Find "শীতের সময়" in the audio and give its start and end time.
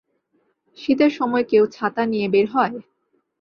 0.77-1.45